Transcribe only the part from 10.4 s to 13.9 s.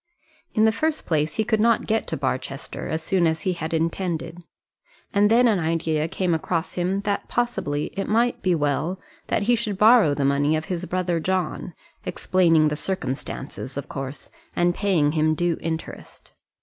of his brother John, explaining the circumstances, of